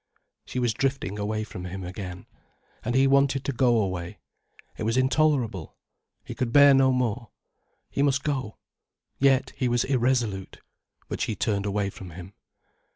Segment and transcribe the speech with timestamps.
[0.47, 2.25] She was drifting away from him again.
[2.83, 4.17] And he wanted to go away.
[4.75, 5.77] It was intolerable.
[6.25, 7.29] He could bear no more.
[7.91, 8.57] He must go.
[9.19, 10.59] Yet he was irresolute.
[11.07, 12.33] But she turned away from him.